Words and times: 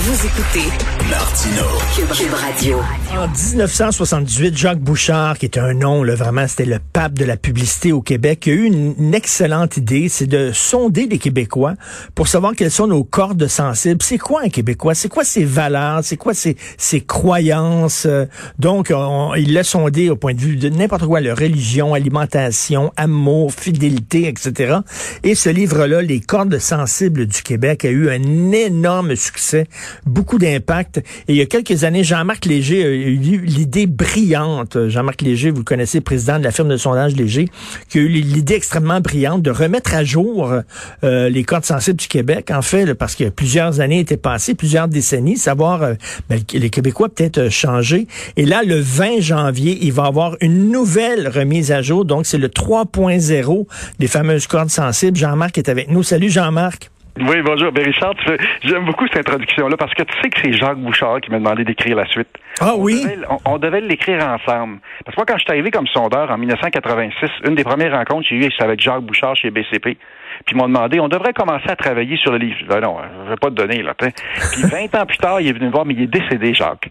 Vous 0.00 0.26
écoutez 0.26 0.68
Martino. 1.10 1.64
Radio. 2.36 2.78
En 3.16 3.26
1978, 3.26 4.56
Jacques 4.56 4.78
Bouchard, 4.78 5.38
qui 5.38 5.46
est 5.46 5.58
un 5.58 5.74
nom, 5.74 6.04
là, 6.04 6.14
vraiment, 6.14 6.46
c'était 6.46 6.66
le 6.66 6.78
pape 6.92 7.14
de 7.14 7.24
la 7.24 7.36
publicité 7.36 7.90
au 7.92 8.00
Québec, 8.00 8.46
a 8.46 8.50
eu 8.52 8.64
une, 8.64 9.12
excellente 9.14 9.76
idée, 9.76 10.08
c'est 10.08 10.26
de 10.28 10.52
sonder 10.52 11.06
les 11.06 11.18
Québécois 11.18 11.74
pour 12.14 12.28
savoir 12.28 12.54
quelles 12.54 12.70
sont 12.70 12.86
nos 12.86 13.02
cordes 13.02 13.48
sensibles. 13.48 14.00
C'est 14.02 14.18
quoi 14.18 14.42
un 14.44 14.50
Québécois? 14.50 14.94
C'est 14.94 15.08
quoi 15.08 15.24
ses 15.24 15.44
valeurs? 15.44 16.00
C'est 16.04 16.16
quoi 16.16 16.32
ses, 16.34 16.56
ses 16.76 17.00
croyances? 17.00 18.06
Euh, 18.06 18.26
Donc, 18.58 18.92
on- 18.94 19.34
il 19.34 19.52
l'a 19.52 19.64
sondé 19.64 20.10
au 20.10 20.16
point 20.16 20.34
de 20.34 20.40
vue 20.40 20.56
de 20.56 20.68
n'importe 20.68 21.06
quoi, 21.06 21.20
leur 21.20 21.36
religion, 21.38 21.94
alimentation, 21.94 22.92
amour, 22.96 23.52
fidélité, 23.52 24.28
etc. 24.28 24.76
Et 25.24 25.34
ce 25.34 25.48
livre-là, 25.48 26.02
Les 26.02 26.20
cordes 26.20 26.58
sensibles 26.58 27.26
du 27.26 27.42
Québec, 27.42 27.84
a 27.84 27.88
eu 27.88 28.08
un 28.10 28.52
énorme 28.52 29.16
succès, 29.16 29.66
beaucoup 30.06 30.38
d'impact. 30.38 30.98
Et 30.98 31.32
il 31.32 31.36
y 31.36 31.42
a 31.42 31.46
quelques 31.46 31.84
années, 31.84 32.04
Jean-Marc 32.04 32.44
Léger 32.46 32.84
a 32.84 32.88
eu 32.88 33.16
l'idée 33.16 33.86
brillante. 33.86 34.88
Jean-Marc 34.88 35.22
Léger, 35.22 35.50
vous 35.50 35.58
le 35.58 35.64
connaissez, 35.64 36.00
président 36.00 36.38
de 36.38 36.44
la 36.44 36.50
firme 36.50 36.68
de 36.68 36.76
sondage 36.76 37.16
Léger, 37.16 37.48
qui 37.88 37.98
a 37.98 38.02
eu 38.02 38.08
l'idée 38.08 38.54
extrêmement 38.54 39.00
brillante 39.00 39.42
de 39.42 39.50
remettre 39.50 39.94
à 39.94 40.04
jour 40.04 40.52
euh, 41.04 41.28
les 41.28 41.44
cordes 41.44 41.64
sensibles 41.64 41.98
du 41.98 42.08
Québec, 42.08 42.50
en 42.52 42.62
fait, 42.62 42.86
là, 42.86 42.94
parce 42.94 43.14
que 43.14 43.28
plusieurs 43.28 43.80
années 43.80 44.00
étaient 44.00 44.16
passées, 44.16 44.54
plusieurs 44.54 44.88
décennies, 44.88 45.36
savoir 45.36 45.82
euh, 45.82 45.94
ben, 46.28 46.40
les 46.52 46.70
Québécois 46.70 47.08
peut-être 47.08 47.38
euh, 47.38 47.50
changé. 47.50 48.06
Et 48.36 48.44
là, 48.44 48.62
le 48.62 48.78
20 48.78 49.20
janvier, 49.20 49.78
il 49.82 49.92
va 49.92 50.04
avoir 50.04 50.36
une 50.40 50.70
nouvelle 50.70 51.28
remise 51.28 51.72
à 51.72 51.82
jour. 51.82 52.04
Donc, 52.04 52.26
c'est 52.26 52.38
le 52.38 52.48
3.0 52.48 53.66
des 53.98 54.06
fameuses 54.06 54.46
cordes 54.46 54.70
sensibles. 54.70 55.16
Jean-Marc 55.16 55.58
est 55.58 55.68
avec 55.68 55.90
nous. 55.90 56.02
Salut 56.02 56.30
Jean-Marc. 56.30 56.90
Oui, 57.20 57.42
bonjour. 57.42 57.72
Ben 57.72 57.84
Richard, 57.84 58.14
fais- 58.24 58.38
j'aime 58.62 58.84
beaucoup 58.84 59.06
cette 59.08 59.18
introduction-là 59.28 59.76
parce 59.76 59.92
que 59.94 60.02
tu 60.02 60.12
sais 60.22 60.30
que 60.30 60.40
c'est 60.42 60.52
Jacques 60.52 60.78
Bouchard 60.78 61.20
qui 61.20 61.30
m'a 61.30 61.38
demandé 61.38 61.64
d'écrire 61.64 61.96
la 61.96 62.06
suite. 62.06 62.28
Ah 62.60 62.74
On 62.76 62.80
oui? 62.82 63.02
devait- 63.02 63.26
On, 63.28 63.52
on 63.54 63.58
devait 63.58 63.80
l'écrire 63.80 64.18
ensemble. 64.26 64.78
Parce 65.04 65.14
que 65.16 65.20
moi, 65.20 65.26
quand 65.26 65.36
je 65.38 65.42
suis 65.42 65.50
arrivé 65.52 65.70
comme 65.70 65.86
sondeur 65.88 66.30
en 66.30 66.38
1986, 66.38 67.30
une 67.46 67.54
des 67.54 67.64
premières 67.64 67.92
rencontres 67.92 68.28
que 68.28 68.28
j'ai 68.30 68.36
eues, 68.46 68.50
c'était 68.50 68.64
avec 68.64 68.80
Jacques 68.80 69.02
Bouchard 69.02 69.34
chez 69.36 69.50
BCP. 69.50 69.96
Puis 70.46 70.54
ils 70.54 70.56
m'ont 70.56 70.68
demandé, 70.68 71.00
on 71.00 71.08
devrait 71.08 71.32
commencer 71.32 71.68
à 71.68 71.76
travailler 71.76 72.16
sur 72.18 72.30
le 72.30 72.38
livre. 72.38 72.58
Ben 72.68 72.80
non, 72.80 72.96
je 73.24 73.30
vais 73.30 73.36
pas 73.36 73.48
te 73.48 73.54
donner, 73.54 73.82
là. 73.82 73.94
Puis 73.94 74.10
20 74.62 74.94
ans 75.00 75.06
plus 75.06 75.18
tard, 75.18 75.40
il 75.40 75.48
est 75.48 75.52
venu 75.52 75.66
me 75.66 75.72
voir, 75.72 75.84
mais 75.84 75.94
il 75.94 76.02
est 76.02 76.06
décédé, 76.06 76.54
Jacques. 76.54 76.90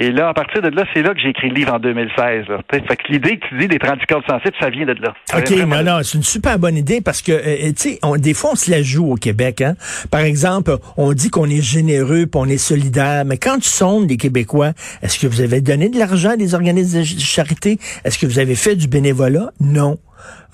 Et 0.00 0.10
là, 0.12 0.28
à 0.28 0.34
partir 0.34 0.62
de 0.62 0.68
là, 0.68 0.84
c'est 0.94 1.02
là 1.02 1.12
que 1.14 1.20
j'ai 1.20 1.30
écrit 1.30 1.48
le 1.48 1.54
livre 1.54 1.74
en 1.74 1.78
2016. 1.78 2.46
Là, 2.48 2.60
fait 2.70 2.80
que 2.82 3.12
l'idée 3.12 3.38
que 3.38 3.48
tu 3.48 3.58
dis 3.58 3.68
des 3.68 3.78
30 3.78 3.98
cordes 4.06 4.24
sensibles, 4.28 4.54
ça 4.60 4.70
vient 4.70 4.86
de 4.86 4.92
là. 4.92 5.14
Ça 5.26 5.38
OK, 5.38 5.50
non, 5.66 5.82
non, 5.82 5.98
c'est 6.02 6.16
une 6.18 6.24
super 6.24 6.58
bonne 6.58 6.76
idée 6.76 7.00
parce 7.00 7.22
que, 7.22 7.32
euh, 7.32 7.72
tu 7.72 7.94
sais, 7.94 7.98
des 8.18 8.34
fois, 8.34 8.50
on 8.52 8.56
se 8.56 8.70
la 8.70 8.82
joue 8.82 9.12
au 9.12 9.16
Québec. 9.16 9.60
Hein? 9.60 9.74
Par 10.10 10.20
exemple, 10.20 10.76
on 10.96 11.12
dit 11.12 11.30
qu'on 11.30 11.48
est 11.50 11.62
généreux 11.62 12.26
puis 12.26 12.40
on 12.40 12.46
est 12.46 12.58
solidaire, 12.58 13.24
mais 13.24 13.36
quand 13.38 13.58
tu 13.58 13.68
sondes 13.68 14.08
les 14.08 14.16
Québécois, 14.16 14.72
est-ce 15.02 15.18
que 15.18 15.26
vous 15.26 15.40
avez 15.40 15.60
donné 15.60 15.88
de 15.88 15.98
l'argent 15.98 16.30
à 16.30 16.36
des 16.36 16.54
organismes 16.54 17.00
de 17.00 17.04
ch- 17.04 17.18
charité? 17.20 17.78
Est-ce 18.04 18.18
que 18.18 18.26
vous 18.26 18.38
avez 18.38 18.54
fait 18.54 18.76
du 18.76 18.86
bénévolat? 18.88 19.50
Non. 19.60 19.98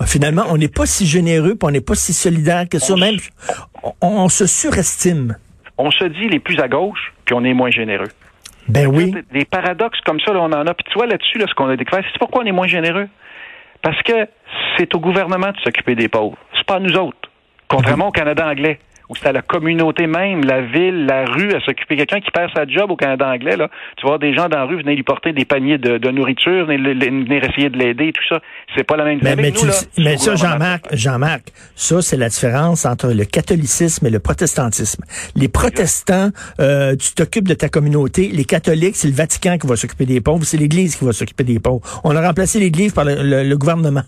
Euh, 0.00 0.04
Finalement, 0.06 0.44
on 0.50 0.56
n'est 0.56 0.68
pas 0.68 0.86
si 0.86 1.06
généreux 1.06 1.50
puis 1.54 1.66
on 1.66 1.70
n'est 1.70 1.80
pas 1.80 1.94
si 1.94 2.12
solidaire 2.12 2.68
que 2.68 2.78
ça. 2.78 2.94
On 2.94 2.96
Même, 2.96 3.16
on, 3.82 3.92
on 4.00 4.28
se 4.28 4.46
surestime. 4.46 5.36
On 5.78 5.90
se 5.90 6.04
dit 6.04 6.28
les 6.28 6.38
plus 6.38 6.58
à 6.60 6.68
gauche, 6.68 7.12
puis 7.24 7.34
on 7.34 7.44
est 7.44 7.54
moins 7.54 7.70
généreux. 7.70 8.08
Ben 8.68 8.86
oui. 8.86 9.14
Des 9.32 9.44
paradoxes 9.44 10.00
comme 10.02 10.20
ça, 10.20 10.32
là, 10.32 10.40
on 10.40 10.52
en 10.52 10.66
a. 10.66 10.74
Puis 10.74 10.84
tu 10.90 10.94
vois, 10.94 11.06
là-dessus, 11.06 11.38
là, 11.38 11.46
ce 11.48 11.54
qu'on 11.54 11.68
a 11.68 11.76
découvert, 11.76 12.04
c'est 12.10 12.18
pourquoi 12.18 12.42
on 12.42 12.46
est 12.46 12.52
moins 12.52 12.66
généreux. 12.66 13.08
Parce 13.82 14.00
que 14.02 14.26
c'est 14.78 14.94
au 14.94 15.00
gouvernement 15.00 15.50
de 15.50 15.58
s'occuper 15.62 15.94
des 15.94 16.08
pauvres. 16.08 16.38
C'est 16.56 16.66
pas 16.66 16.76
à 16.76 16.80
nous 16.80 16.96
autres. 16.96 17.30
Contrairement 17.68 18.08
au 18.08 18.12
Canada 18.12 18.46
anglais, 18.48 18.78
où 19.08 19.16
c'est 19.16 19.26
à 19.26 19.32
la 19.32 19.42
communauté 19.42 20.06
même, 20.06 20.44
la 20.44 20.62
ville, 20.62 21.06
la 21.06 21.24
rue, 21.26 21.52
à 21.54 21.60
s'occuper. 21.60 21.96
Quelqu'un 21.96 22.20
qui 22.20 22.30
perd 22.30 22.50
sa 22.54 22.66
job 22.66 22.90
au 22.90 22.96
Canada 22.96 23.28
anglais, 23.28 23.56
là, 23.56 23.68
tu 23.96 24.06
voir 24.06 24.18
des 24.18 24.34
gens 24.34 24.48
dans 24.48 24.58
la 24.58 24.64
rue 24.64 24.76
venir 24.76 24.96
lui 24.96 25.02
porter 25.02 25.32
des 25.32 25.44
paniers 25.44 25.78
de, 25.78 25.98
de 25.98 26.10
nourriture, 26.10 26.66
venir, 26.66 26.94
venir 26.98 27.44
essayer 27.44 27.68
de 27.70 27.76
l'aider, 27.78 28.12
tout 28.12 28.22
ça. 28.28 28.40
C'est 28.76 28.84
pas 28.84 28.96
la 28.96 29.04
même 29.04 29.20
Mais, 29.22 29.30
Avec 29.30 29.44
mais, 29.44 29.60
nous, 29.60 29.66
là, 29.68 29.74
mais 29.98 30.14
au 30.14 30.18
ça. 30.18 30.34
Jean-Marc, 30.36 30.86
Jean-Marc, 30.94 31.42
ça, 31.76 32.02
c'est 32.02 32.16
la 32.16 32.28
différence 32.28 32.86
entre 32.86 33.08
le 33.12 33.24
catholicisme 33.24 34.06
et 34.06 34.10
le 34.10 34.20
protestantisme. 34.20 35.04
Les 35.36 35.48
protestants, 35.48 36.30
euh, 36.60 36.96
tu 36.96 37.12
t'occupes 37.14 37.48
de 37.48 37.54
ta 37.54 37.68
communauté. 37.68 38.28
Les 38.28 38.44
catholiques, 38.44 38.96
c'est 38.96 39.08
le 39.08 39.14
Vatican 39.14 39.58
qui 39.58 39.66
va 39.66 39.76
s'occuper 39.76 40.06
des 40.06 40.20
pauvres. 40.20 40.44
C'est 40.44 40.56
l'Église 40.56 40.96
qui 40.96 41.04
va 41.04 41.12
s'occuper 41.12 41.44
des 41.44 41.58
pauvres. 41.60 41.80
On 42.04 42.14
a 42.16 42.20
remplacé 42.26 42.58
l'Église 42.58 42.92
par 42.92 43.04
le, 43.04 43.16
le- 43.22 43.42
le 43.48 43.56
gouvernement. 43.58 44.02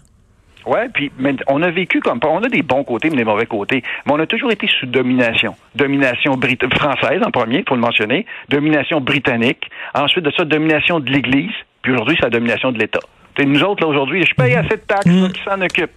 Ouais, 0.67 0.89
puis 0.93 1.13
mais 1.19 1.37
on 1.47 1.63
a 1.63 1.71
vécu 1.71 2.01
comme 2.01 2.19
on 2.25 2.43
a 2.43 2.49
des 2.49 2.63
bons 2.63 2.83
côtés 2.83 3.09
mais 3.11 3.17
des 3.17 3.25
mauvais 3.25 3.47
côtés, 3.47 3.83
mais 4.05 4.13
on 4.13 4.19
a 4.19 4.27
toujours 4.27 4.51
été 4.51 4.67
sous 4.67 4.87
domination. 4.87 5.55
Domination 5.75 6.37
brit 6.37 6.59
française 6.75 7.23
en 7.25 7.31
premier, 7.31 7.63
pour 7.63 7.77
le 7.77 7.83
mentionner, 7.83 8.27
domination 8.49 9.01
britannique, 9.01 9.71
ensuite 9.95 10.25
de 10.25 10.33
ça 10.37 10.45
domination 10.45 10.99
de 10.99 11.11
l'Église, 11.11 11.53
puis 11.83 11.93
aujourd'hui 11.93 12.17
c'est 12.19 12.27
la 12.27 12.31
domination 12.31 12.73
de 12.73 12.79
l'État. 12.79 13.01
Nous 13.39 13.63
autres 13.63 13.83
là 13.83 13.89
aujourd'hui, 13.89 14.25
je 14.27 14.35
paye 14.35 14.55
assez 14.55 14.77
de 14.77 14.83
taxes, 14.87 15.07
là, 15.07 15.29
qui 15.29 15.43
s'en 15.43 15.61
occupe. 15.61 15.91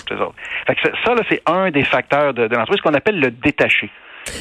Fait 0.68 0.75
que 0.75 0.81
ça, 0.81 0.90
ça, 1.03 1.16
là 1.16 1.22
c'est 1.30 1.41
un 1.47 1.72
des 1.72 1.84
facteurs 1.84 2.34
de, 2.34 2.47
de 2.47 2.56
l'entreprise 2.56 2.81
qu'on 2.81 2.94
appelle 2.94 3.19
le 3.19 3.31
détaché. 3.31 3.90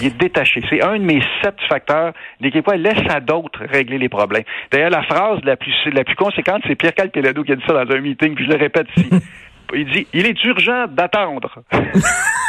Il 0.00 0.08
est 0.08 0.16
détaché. 0.16 0.60
C'est 0.68 0.82
un 0.82 0.98
de 0.98 1.04
mes 1.04 1.22
sept 1.42 1.56
facteurs. 1.68 2.12
Les 2.40 2.50
Québécois 2.50 2.76
laissent 2.76 3.08
à 3.08 3.20
d'autres 3.20 3.64
régler 3.64 3.98
les 3.98 4.08
problèmes. 4.08 4.44
D'ailleurs, 4.70 4.90
la 4.90 5.02
phrase 5.02 5.38
la 5.44 5.56
plus, 5.56 5.72
la 5.92 6.04
plus 6.04 6.16
conséquente, 6.16 6.62
c'est 6.66 6.74
Pierre 6.74 6.94
Calpelado 6.94 7.42
qui 7.42 7.52
a 7.52 7.56
dit 7.56 7.64
ça 7.66 7.72
dans 7.72 7.94
un 7.94 8.00
meeting, 8.00 8.34
puis 8.34 8.44
je 8.44 8.50
le 8.50 8.58
répète 8.58 8.88
ici. 8.96 9.08
Il 9.74 9.84
dit, 9.92 10.06
il 10.14 10.26
est 10.26 10.44
urgent 10.44 10.86
d'attendre. 10.90 11.62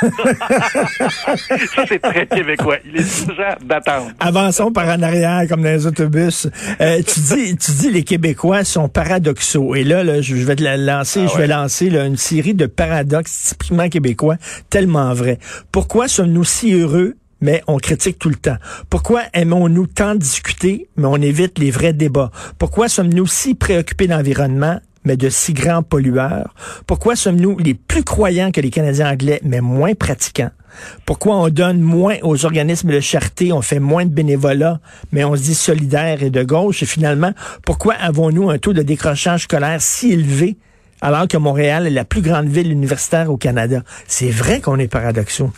ça, 0.01 1.85
c'est 1.87 1.99
très 1.99 2.25
québécois. 2.27 2.77
Il 2.85 2.95
est 2.95 3.27
urgent 3.27 3.55
d'attendre. 3.61 4.11
Avançons 4.19 4.71
par 4.71 4.87
en 4.87 5.01
arrière 5.01 5.45
comme 5.49 5.61
dans 5.61 5.69
les 5.69 5.85
autobus. 5.85 6.47
Euh, 6.79 7.01
tu 7.03 7.19
dis, 7.19 7.57
tu 7.57 7.71
dis 7.71 7.91
les 7.91 8.03
Québécois 8.03 8.63
sont 8.63 8.87
paradoxaux. 8.87 9.75
Et 9.75 9.83
là, 9.83 10.03
là 10.03 10.21
je, 10.21 10.35
vais 10.35 10.55
te 10.55 10.63
la 10.63 10.77
lancer, 10.77 11.25
Ah 11.25 11.31
je 11.33 11.37
vais 11.37 11.47
lancer 11.47 11.89
là, 11.89 12.05
une 12.05 12.17
série 12.17 12.53
de 12.53 12.67
paradoxes 12.67 13.49
typiquement 13.49 13.89
québécois, 13.89 14.37
tellement 14.69 15.13
vrais. 15.13 15.39
Pourquoi 15.71 16.07
sommes-nous 16.07 16.45
si 16.45 16.73
heureux 16.73 17.15
mais 17.41 17.63
on 17.67 17.77
critique 17.77 18.19
tout 18.19 18.29
le 18.29 18.35
temps? 18.35 18.57
Pourquoi 18.89 19.21
aimons-nous 19.33 19.87
tant 19.87 20.15
discuter, 20.15 20.89
mais 20.97 21.05
on 21.05 21.15
évite 21.15 21.57
les 21.57 21.71
vrais 21.71 21.93
débats? 21.93 22.31
Pourquoi 22.57 22.89
sommes-nous 22.89 23.27
si 23.27 23.55
préoccupés 23.55 24.07
d'environnement, 24.07 24.79
mais 25.03 25.17
de 25.17 25.29
si 25.29 25.53
grands 25.53 25.83
pollueurs? 25.83 26.53
Pourquoi 26.87 27.15
sommes-nous 27.15 27.57
les 27.57 27.73
plus 27.73 28.03
croyants 28.03 28.51
que 28.51 28.61
les 28.61 28.69
Canadiens 28.69 29.11
anglais, 29.11 29.39
mais 29.43 29.61
moins 29.61 29.93
pratiquants? 29.93 30.51
Pourquoi 31.05 31.37
on 31.37 31.49
donne 31.49 31.81
moins 31.81 32.15
aux 32.21 32.45
organismes 32.45 32.91
de 32.91 32.99
charité, 32.99 33.51
on 33.51 33.61
fait 33.61 33.79
moins 33.79 34.05
de 34.05 34.11
bénévolat, 34.11 34.79
mais 35.11 35.23
on 35.23 35.35
se 35.35 35.41
dit 35.41 35.55
solidaire 35.55 36.23
et 36.23 36.29
de 36.29 36.43
gauche? 36.43 36.83
Et 36.83 36.85
finalement, 36.85 37.33
pourquoi 37.65 37.95
avons-nous 37.95 38.49
un 38.49 38.57
taux 38.57 38.73
de 38.73 38.81
décrochage 38.81 39.43
scolaire 39.43 39.81
si 39.81 40.11
élevé 40.11 40.57
alors 41.01 41.27
que 41.27 41.37
Montréal 41.37 41.87
est 41.87 41.91
la 41.91 42.05
plus 42.05 42.21
grande 42.21 42.47
ville 42.47 42.71
universitaire 42.71 43.31
au 43.31 43.37
Canada? 43.37 43.83
C'est 44.07 44.29
vrai 44.29 44.61
qu'on 44.61 44.77
est 44.77 44.87
paradoxaux. 44.87 45.51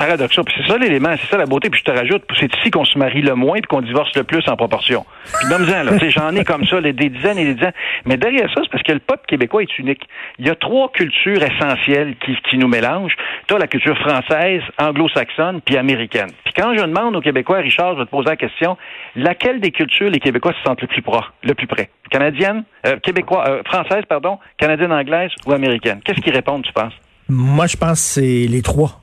Paradoxal. 0.00 0.44
Puis 0.46 0.54
c'est 0.56 0.72
ça 0.72 0.78
l'élément, 0.78 1.14
c'est 1.20 1.28
ça 1.28 1.36
la 1.36 1.44
beauté. 1.44 1.68
Puis 1.68 1.82
je 1.84 1.92
te 1.92 1.96
rajoute, 1.96 2.22
c'est 2.38 2.50
ici 2.56 2.70
qu'on 2.70 2.86
se 2.86 2.98
marie 2.98 3.20
le 3.20 3.34
moins 3.34 3.58
puis 3.58 3.68
qu'on 3.68 3.82
divorce 3.82 4.16
le 4.16 4.24
plus 4.24 4.42
en 4.48 4.56
proportion. 4.56 5.04
Puis 5.24 5.50
là. 5.50 5.58
J'en 6.08 6.34
ai 6.34 6.42
comme 6.42 6.64
ça 6.64 6.80
là, 6.80 6.90
des 6.90 7.10
dizaines 7.10 7.36
et 7.36 7.44
des 7.44 7.54
dizaines. 7.54 7.74
Mais 8.06 8.16
derrière 8.16 8.48
ça, 8.48 8.62
c'est 8.62 8.70
parce 8.70 8.82
que 8.82 8.92
le 8.92 9.00
peuple 9.00 9.24
québécois 9.28 9.62
est 9.62 9.78
unique. 9.78 10.08
Il 10.38 10.46
y 10.46 10.50
a 10.50 10.54
trois 10.54 10.90
cultures 10.90 11.42
essentielles 11.42 12.16
qui, 12.24 12.34
qui 12.48 12.56
nous 12.56 12.66
mélangent. 12.66 13.14
Tu 13.46 13.54
as 13.54 13.58
la 13.58 13.66
culture 13.66 13.96
française, 13.98 14.62
anglo-saxonne, 14.78 15.60
puis 15.60 15.76
américaine. 15.76 16.30
Puis 16.44 16.54
quand 16.56 16.74
je 16.74 16.80
demande 16.82 17.14
aux 17.16 17.20
Québécois, 17.20 17.58
Richard, 17.58 17.92
je 17.92 17.98
vais 17.98 18.06
te 18.06 18.10
poser 18.10 18.30
la 18.30 18.36
question, 18.36 18.78
laquelle 19.16 19.60
des 19.60 19.70
cultures 19.70 20.08
les 20.08 20.18
Québécois 20.18 20.54
se 20.54 20.62
sentent 20.66 20.80
le 20.80 20.88
plus, 20.88 21.02
pro, 21.02 21.20
le 21.42 21.52
plus 21.52 21.66
près? 21.66 21.90
Canadienne, 22.10 22.64
euh, 22.86 22.96
québécois, 23.00 23.44
euh, 23.46 23.62
française, 23.66 24.04
pardon, 24.08 24.38
canadienne, 24.56 24.92
anglaise 24.92 25.30
ou 25.46 25.52
américaine? 25.52 26.00
Qu'est-ce 26.02 26.20
qu'ils 26.20 26.34
répondent, 26.34 26.64
tu 26.64 26.72
penses? 26.72 26.94
Moi, 27.28 27.66
je 27.66 27.76
pense 27.76 28.00
que 28.00 28.20
c'est 28.20 28.46
les 28.48 28.62
trois. 28.62 28.99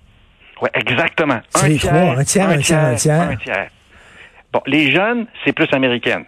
Oui, 0.61 0.69
exactement. 0.73 1.39
C'est 1.49 1.69
les 1.69 1.77
trois, 1.77 2.17
un 2.17 2.23
tiers, 2.23 2.49
un 2.49 2.57
tiers, 2.57 2.83
un 2.83 2.95
tiers. 2.95 3.21
Un 3.21 3.35
tiers. 3.35 3.67
Bon, 4.51 4.61
les 4.65 4.91
jeunes, 4.91 5.27
c'est 5.43 5.53
plus 5.53 5.67
américaine. 5.71 6.25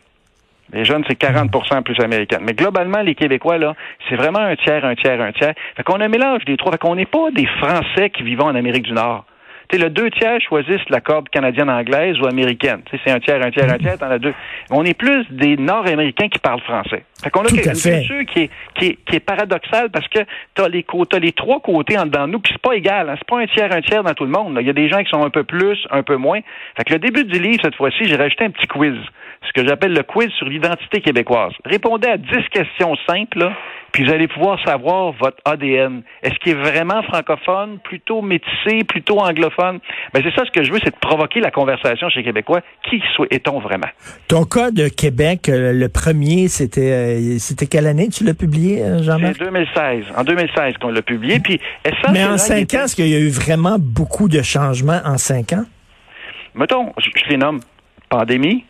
Les 0.71 0.85
jeunes, 0.85 1.03
c'est 1.07 1.19
40% 1.19 1.81
plus 1.81 1.99
américaine. 1.99 2.41
Mais 2.43 2.53
globalement, 2.53 3.01
les 3.01 3.15
Québécois, 3.15 3.57
là, 3.57 3.73
c'est 4.07 4.15
vraiment 4.15 4.39
un 4.39 4.55
tiers, 4.55 4.85
un 4.85 4.93
tiers, 4.95 5.19
un 5.19 5.31
tiers. 5.31 5.53
Fait 5.75 5.83
qu'on 5.83 5.99
a 5.99 6.05
un 6.05 6.09
mélange 6.09 6.45
des 6.45 6.57
trois. 6.57 6.71
Fait 6.73 6.77
qu'on 6.77 6.95
n'est 6.95 7.07
pas 7.07 7.31
des 7.31 7.47
Français 7.47 8.11
qui 8.11 8.23
vivent 8.23 8.41
en 8.41 8.53
Amérique 8.53 8.83
du 8.83 8.93
Nord. 8.93 9.25
Le 9.71 9.89
deux 9.89 10.09
tiers 10.09 10.39
choisissent 10.41 10.89
la 10.89 10.99
corde 10.99 11.29
canadienne-anglaise 11.29 12.19
ou 12.19 12.25
américaine. 12.25 12.81
C'est 12.91 13.11
un 13.11 13.19
tiers, 13.19 13.43
un 13.45 13.51
tiers, 13.51 13.71
un 13.71 13.77
tiers, 13.77 13.97
t'en 13.97 14.09
as 14.09 14.17
deux. 14.17 14.33
On 14.71 14.83
est 14.83 14.95
plus 14.95 15.25
des 15.29 15.57
Nord-Américains 15.57 16.27
qui 16.27 16.39
parlent 16.39 16.61
français. 16.61 17.03
Fait 17.23 17.29
qu'on 17.29 17.41
a 17.41 17.49
fait. 17.49 17.61
culture 17.61 18.25
qui 18.27 18.39
est, 18.39 18.49
qui 18.75 18.85
est, 18.85 18.97
qui 19.05 19.15
est 19.15 19.19
paradoxale 19.19 19.89
parce 19.89 20.07
que 20.07 20.19
tu 20.55 20.61
as 20.61 20.69
t'as 21.09 21.19
les 21.19 21.31
trois 21.33 21.59
côtés 21.59 21.97
en 21.97 22.05
dedans 22.05 22.27
de 22.27 22.33
nous, 22.33 22.39
puis 22.39 22.53
c'est 22.53 22.61
pas 22.61 22.75
égal. 22.75 23.09
Hein, 23.09 23.15
c'est 23.17 23.27
pas 23.27 23.39
un 23.39 23.47
tiers, 23.47 23.71
un 23.71 23.81
tiers 23.81 24.03
dans 24.03 24.13
tout 24.13 24.25
le 24.25 24.31
monde. 24.31 24.55
là. 24.55 24.61
Il 24.61 24.67
y 24.67 24.69
a 24.69 24.73
des 24.73 24.89
gens 24.89 25.03
qui 25.03 25.09
sont 25.09 25.23
un 25.23 25.29
peu 25.29 25.43
plus, 25.43 25.77
un 25.91 26.03
peu 26.03 26.15
moins. 26.15 26.39
Fait 26.77 26.83
que 26.83 26.93
le 26.93 26.99
début 26.99 27.25
du 27.25 27.39
livre, 27.39 27.59
cette 27.63 27.75
fois-ci, 27.75 28.05
j'ai 28.05 28.15
rajouté 28.15 28.45
un 28.45 28.51
petit 28.51 28.67
quiz. 28.67 28.95
Ce 29.47 29.53
que 29.53 29.67
j'appelle 29.67 29.93
le 29.93 30.03
quiz 30.03 30.29
sur 30.37 30.47
l'identité 30.47 31.01
québécoise. 31.01 31.53
Répondez 31.65 32.07
à 32.07 32.17
10 32.17 32.27
questions 32.51 32.95
simples, 33.07 33.39
là, 33.39 33.53
puis 33.91 34.05
vous 34.05 34.11
allez 34.11 34.27
pouvoir 34.27 34.59
savoir 34.63 35.13
votre 35.13 35.37
ADN. 35.45 36.03
Est-ce 36.21 36.35
qu'il 36.39 36.51
est 36.51 36.61
vraiment 36.61 37.01
francophone, 37.03 37.79
plutôt 37.83 38.21
métissé, 38.21 38.83
plutôt 38.87 39.19
anglophone? 39.19 39.79
Ben, 40.13 40.21
c'est 40.23 40.33
ça 40.35 40.45
ce 40.45 40.51
que 40.51 40.63
je 40.63 40.71
veux, 40.71 40.79
c'est 40.83 40.93
de 40.93 40.99
provoquer 40.99 41.39
la 41.39 41.51
conversation 41.51 42.09
chez 42.09 42.19
les 42.19 42.25
Québécois. 42.25 42.61
Qui 42.89 43.01
est-on 43.31 43.59
vraiment? 43.59 43.87
Ton 44.27 44.43
cas 44.43 44.71
de 44.71 44.87
Québec, 44.89 45.49
euh, 45.49 45.73
le 45.73 45.89
premier, 45.89 46.47
c'était 46.47 46.91
euh, 47.17 47.37
c'était 47.39 47.67
quelle 47.67 47.87
année 47.87 48.09
tu 48.09 48.23
l'as 48.23 48.33
publié, 48.33 48.83
euh, 48.83 49.01
Jean-Marc? 49.03 49.35
C'est 49.37 49.45
2016. 49.45 50.05
En 50.15 50.23
2016 50.23 50.73
qu'on 50.81 50.89
l'a 50.91 51.01
publié. 51.01 51.39
Puis, 51.39 51.59
Mais 52.11 52.23
en 52.25 52.37
cinq 52.37 52.57
était- 52.63 52.77
ans, 52.79 52.83
est-ce 52.85 52.95
qu'il 52.95 53.07
y 53.07 53.15
a 53.15 53.19
eu 53.19 53.29
vraiment 53.29 53.77
beaucoup 53.79 54.27
de 54.29 54.41
changements 54.41 54.99
en 55.05 55.17
cinq 55.17 55.53
ans? 55.53 55.65
mettons, 56.55 56.91
je, 56.97 57.09
je 57.23 57.29
les 57.29 57.37
nomme, 57.37 57.59
pandémie, 58.09 58.65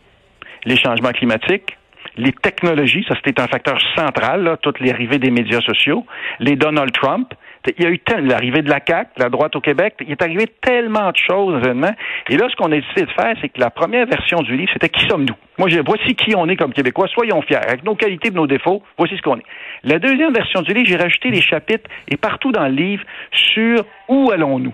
les 0.66 0.78
changements 0.78 1.12
climatiques, 1.12 1.78
les 2.18 2.34
technologies, 2.34 3.06
ça 3.08 3.16
c'était 3.24 3.42
un 3.42 3.48
facteur 3.48 3.78
central, 3.96 4.44
là, 4.44 4.58
toutes 4.58 4.80
les 4.80 4.92
arrivées 4.92 5.18
des 5.20 5.32
médias 5.32 5.62
sociaux, 5.62 6.06
les 6.40 6.56
Donald 6.56 6.92
Trump, 6.92 7.34
il 7.78 7.84
y 7.84 7.88
a 7.88 7.90
eu 7.90 8.00
l'arrivée 8.22 8.62
de 8.62 8.70
la 8.70 8.80
CAQ, 8.86 9.12
la 9.18 9.30
droite 9.30 9.56
au 9.56 9.62
Québec, 9.62 9.96
il 10.02 10.12
est 10.12 10.22
arrivé 10.22 10.48
tellement 10.62 11.12
de 11.12 11.18
choses, 11.18 11.62
événements. 11.64 11.94
Et 12.30 12.38
là, 12.38 12.48
ce 12.50 12.56
qu'on 12.56 12.72
a 12.72 12.76
décidé 12.76 13.04
de 13.04 13.12
faire, 13.12 13.36
c'est 13.42 13.50
que 13.50 13.60
la 13.60 13.70
première 13.70 14.06
version 14.06 14.42
du 14.42 14.56
livre, 14.56 14.72
c'était 14.74 14.90
qui 14.90 15.06
sommes-nous? 15.08 15.36
Moi, 15.58 15.70
j'ai, 15.70 15.82
voici 15.82 16.16
qui 16.16 16.36
on 16.36 16.48
est 16.48 16.56
comme 16.56 16.74
Québécois, 16.74 17.08
soyons 17.08 17.42
fiers. 17.42 17.58
Avec 17.58 17.84
nos 17.84 17.96
qualités 17.96 18.30
et 18.30 18.32
nos 18.32 18.48
défauts, 18.48 18.82
voici 18.98 19.16
ce 19.18 19.22
qu'on 19.22 19.38
est. 19.38 19.46
La 19.84 20.00
deuxième 20.00 20.34
version 20.34 20.62
du 20.62 20.74
livre, 20.74 20.88
j'ai 20.88 20.98
rajouté 20.98 21.30
les 21.30 21.42
chapitres, 21.42 21.90
et 22.08 22.18
partout 22.18 22.52
dans 22.52 22.68
le 22.68 22.74
livre, 22.74 23.04
sur 23.32 23.86
où 24.08 24.32
allons-nous? 24.32 24.74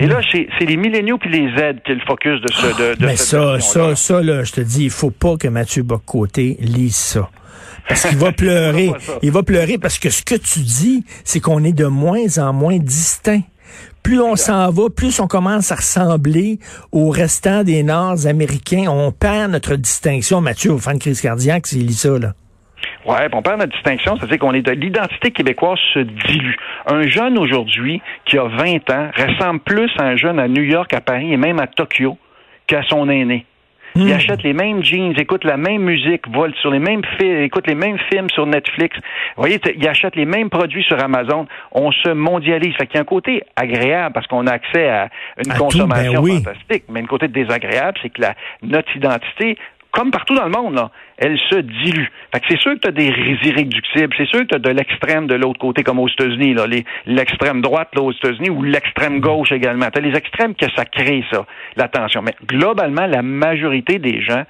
Et 0.00 0.06
là, 0.06 0.20
c'est 0.30 0.64
les 0.64 0.76
milléniaux 0.76 1.18
puis 1.18 1.28
les 1.28 1.48
Z 1.56 1.82
qui 1.84 1.90
est 1.90 1.96
le 1.96 2.00
focus 2.06 2.40
de 2.40 2.52
ce 2.52 2.66
de, 2.66 3.00
de 3.00 3.06
Mais 3.06 3.16
cette 3.16 3.40
ça, 3.40 3.58
ça, 3.58 3.96
ça, 3.96 4.22
là, 4.22 4.44
je 4.44 4.52
te 4.52 4.60
dis, 4.60 4.84
il 4.84 4.90
faut 4.90 5.10
pas 5.10 5.36
que 5.36 5.48
Mathieu 5.48 5.82
Boccoté 5.82 6.56
lise 6.60 6.94
ça. 6.94 7.28
Parce 7.88 8.06
qu'il 8.06 8.18
va 8.18 8.32
pleurer. 8.32 8.92
Il 9.22 9.30
va 9.30 9.42
pleurer 9.42 9.78
parce 9.78 9.98
que 9.98 10.10
ce 10.10 10.22
que 10.22 10.34
tu 10.34 10.60
dis, 10.60 11.04
c'est 11.24 11.40
qu'on 11.40 11.64
est 11.64 11.72
de 11.72 11.86
moins 11.86 12.38
en 12.38 12.52
moins 12.52 12.78
distinct. 12.78 13.42
Plus 14.02 14.20
on 14.20 14.36
s'en 14.36 14.70
va, 14.70 14.88
plus 14.88 15.20
on 15.20 15.26
commence 15.26 15.72
à 15.72 15.76
ressembler 15.76 16.58
au 16.92 17.10
restant 17.10 17.62
des 17.62 17.82
Nord-Américains. 17.82 18.86
On 18.88 19.12
perd 19.12 19.52
notre 19.52 19.76
distinction. 19.76 20.40
Mathieu, 20.40 20.72
au 20.72 20.78
fan 20.78 20.94
de 20.94 21.00
crise 21.00 21.20
cardiaque, 21.20 21.66
s'il 21.66 21.86
lit 21.86 21.94
ça, 21.94 22.18
là. 22.18 22.32
Ouais, 23.04 23.26
on 23.32 23.42
perd 23.42 23.58
notre 23.58 23.72
distinction, 23.72 24.16
c'est-à-dire 24.16 24.38
qu'on 24.38 24.52
est 24.52 24.62
de 24.62 24.72
l'identité 24.72 25.30
québécoise 25.30 25.78
se 25.94 26.00
dilue. 26.00 26.56
Un 26.86 27.08
jeune 27.08 27.38
aujourd'hui 27.38 28.02
qui 28.26 28.38
a 28.38 28.44
20 28.44 28.90
ans 28.90 29.10
ressemble 29.16 29.60
plus 29.60 29.90
à 29.98 30.04
un 30.04 30.16
jeune 30.16 30.38
à 30.38 30.48
New 30.48 30.62
York, 30.62 30.92
à 30.92 31.00
Paris 31.00 31.32
et 31.32 31.36
même 31.36 31.58
à 31.58 31.66
Tokyo 31.66 32.18
qu'à 32.66 32.82
son 32.82 33.08
aîné. 33.08 33.46
Il 34.06 34.12
achète 34.12 34.42
les 34.42 34.52
mêmes 34.52 34.82
jeans, 34.84 35.12
écoute 35.18 35.44
la 35.44 35.56
même 35.56 35.82
musique, 35.82 36.28
vole 36.28 36.54
sur 36.56 36.70
les 36.70 36.78
mêmes 36.78 37.02
films, 37.18 37.42
écoute 37.42 37.66
les 37.66 37.74
mêmes 37.74 37.98
films 38.10 38.28
sur 38.30 38.46
Netflix. 38.46 38.96
Vous 39.36 39.42
voyez, 39.42 39.58
t- 39.58 39.74
il 39.76 39.88
achète 39.88 40.14
les 40.16 40.24
mêmes 40.24 40.50
produits 40.50 40.84
sur 40.84 41.02
Amazon. 41.02 41.46
On 41.72 41.90
se 41.92 42.10
mondialise. 42.10 42.74
Fait 42.76 42.86
qu'il 42.86 42.94
y 42.96 42.98
a 42.98 43.02
un 43.02 43.04
côté 43.04 43.42
agréable 43.56 44.12
parce 44.14 44.26
qu'on 44.26 44.46
a 44.46 44.52
accès 44.52 44.88
à 44.88 45.08
une 45.44 45.50
À 45.50 45.54
tout, 45.56 45.64
consommation 45.64 46.12
ben 46.12 46.20
oui. 46.20 46.42
fantastique. 46.44 46.84
Mais 46.88 47.00
un 47.00 47.06
côté 47.06 47.28
désagréable, 47.28 47.98
c'est 48.02 48.10
que 48.10 48.20
la, 48.20 48.34
notre 48.62 48.94
identité, 48.96 49.56
comme 49.98 50.10
partout 50.12 50.34
dans 50.36 50.44
le 50.44 50.50
monde, 50.50 50.74
là, 50.76 50.90
elle 51.16 51.36
se 51.50 51.56
dilue. 51.56 52.06
Fait 52.32 52.40
que 52.40 52.46
c'est 52.50 52.58
sûr 52.60 52.74
que 52.74 52.78
tu 52.78 52.88
as 52.88 52.92
des 52.92 53.08
irréductibles. 53.08 54.14
C'est 54.16 54.26
sûr 54.28 54.40
que 54.40 54.44
tu 54.44 54.54
as 54.54 54.58
de 54.60 54.70
l'extrême 54.70 55.26
de 55.26 55.34
l'autre 55.34 55.58
côté, 55.58 55.82
comme 55.82 55.98
aux 55.98 56.08
États-Unis, 56.08 56.54
là, 56.54 56.66
les- 56.68 56.84
l'extrême 57.06 57.60
droite 57.62 57.88
là, 57.96 58.02
aux 58.02 58.12
États-Unis 58.12 58.50
ou 58.50 58.62
l'extrême 58.62 59.18
gauche 59.18 59.50
également. 59.50 59.86
Tu 59.90 59.98
as 59.98 60.02
les 60.02 60.16
extrêmes 60.16 60.54
que 60.54 60.66
ça 60.76 60.84
crée, 60.84 61.24
ça, 61.32 61.44
la 61.76 61.88
tension. 61.88 62.22
Mais 62.22 62.34
globalement, 62.46 63.06
la 63.06 63.22
majorité 63.22 63.98
des 63.98 64.22
gens 64.22 64.44